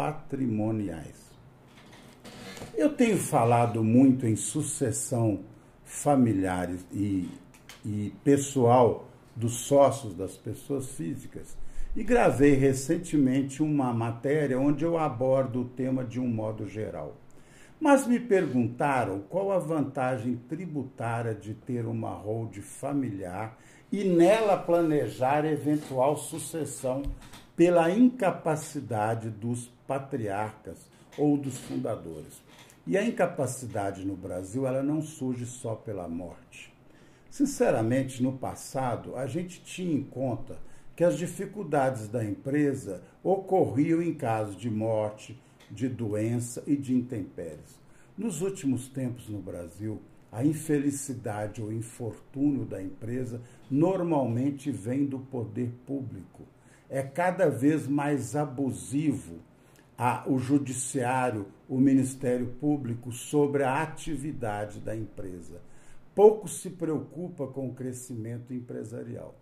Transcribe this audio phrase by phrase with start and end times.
[0.00, 1.30] patrimoniais.
[2.74, 5.40] Eu tenho falado muito em sucessão
[5.84, 7.28] familiar e,
[7.84, 11.54] e pessoal dos sócios das pessoas físicas
[11.94, 17.14] e gravei recentemente uma matéria onde eu abordo o tema de um modo geral.
[17.78, 23.58] Mas me perguntaram qual a vantagem tributária de ter uma hold familiar
[23.92, 27.02] e nela planejar eventual sucessão
[27.60, 30.78] pela incapacidade dos patriarcas
[31.18, 32.40] ou dos fundadores.
[32.86, 36.72] E a incapacidade no Brasil, ela não surge só pela morte.
[37.30, 40.56] Sinceramente, no passado, a gente tinha em conta
[40.96, 45.38] que as dificuldades da empresa ocorriam em caso de morte,
[45.70, 47.78] de doença e de intempéries.
[48.16, 50.00] Nos últimos tempos no Brasil,
[50.32, 53.38] a infelicidade ou infortúnio da empresa
[53.70, 56.48] normalmente vem do poder público
[56.90, 59.38] é cada vez mais abusivo
[59.96, 65.60] a, o judiciário, o Ministério Público sobre a atividade da empresa.
[66.14, 69.36] Pouco se preocupa com o crescimento empresarial.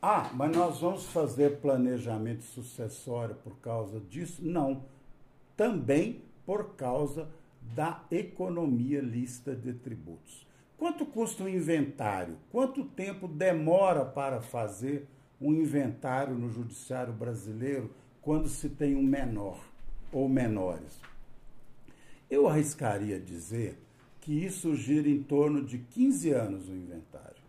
[0.00, 4.42] Ah, mas nós vamos fazer planejamento sucessório por causa disso?
[4.42, 4.84] Não.
[5.56, 7.28] Também por causa
[7.74, 10.46] da economia lista de tributos.
[10.78, 12.36] Quanto custa um inventário?
[12.50, 15.06] Quanto tempo demora para fazer
[15.42, 17.90] um inventário no judiciário brasileiro
[18.20, 19.60] quando se tem um menor
[20.12, 21.00] ou menores.
[22.30, 23.76] Eu arriscaria dizer
[24.20, 27.42] que isso gira em torno de 15 anos o inventário.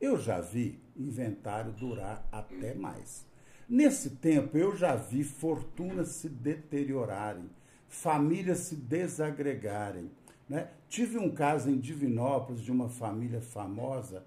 [0.00, 3.24] Eu já vi inventário durar até mais.
[3.68, 7.48] Nesse tempo, eu já vi fortunas se deteriorarem,
[7.88, 10.10] famílias se desagregarem.
[10.48, 10.68] Né?
[10.88, 14.24] Tive um caso em Divinópolis de uma família famosa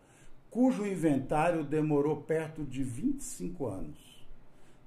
[0.54, 4.24] cujo inventário demorou perto de 25 anos.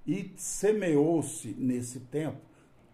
[0.06, 2.38] E semeou-se nesse tempo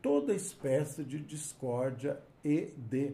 [0.00, 3.12] toda espécie de discórdia e de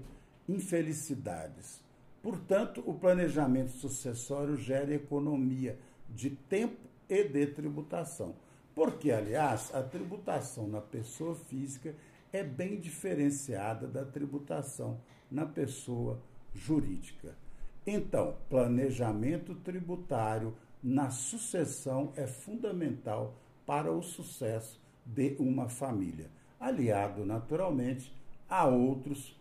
[0.49, 1.83] infelicidades.
[2.23, 5.77] Portanto, o planejamento sucessório gera economia
[6.09, 8.37] de tempo e de tributação.
[8.77, 11.97] Porque, aliás, a tributação na pessoa física
[12.33, 16.23] é bem diferenciada da tributação na pessoa
[16.55, 17.48] jurídica.
[17.91, 23.35] Então, planejamento tributário na sucessão é fundamental
[23.65, 28.13] para o sucesso de uma família, aliado naturalmente
[28.47, 29.35] a outros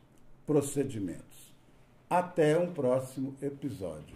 [0.46, 1.53] procedimentos.
[2.09, 4.16] Até um próximo episódio.